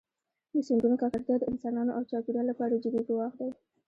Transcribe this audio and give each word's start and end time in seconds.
د 0.53 0.55
سیندونو 0.67 0.95
ککړتیا 1.01 1.35
د 1.39 1.43
انسانانو 1.51 1.91
او 1.97 2.03
چاپېریال 2.09 2.45
لپاره 2.51 2.81
جدي 2.83 3.01
ګواښ 3.07 3.33
دی. 3.39 3.49